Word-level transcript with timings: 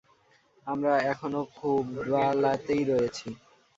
আমরা 0.67 0.93
এখনও 1.11 1.41
খুবালাতেই 1.55 2.83
রয়েছি। 2.85 3.27